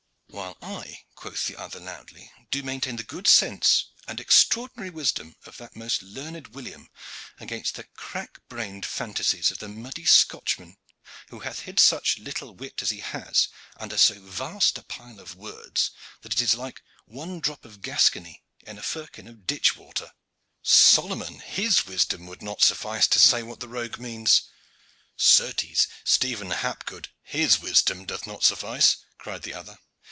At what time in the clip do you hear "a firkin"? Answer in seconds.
18.77-19.27